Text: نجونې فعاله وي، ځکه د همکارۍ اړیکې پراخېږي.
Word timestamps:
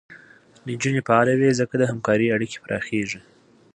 نجونې 0.67 1.01
فعاله 1.07 1.33
وي، 1.39 1.49
ځکه 1.59 1.73
د 1.77 1.83
همکارۍ 1.91 2.27
اړیکې 2.35 2.59
پراخېږي. 2.65 3.19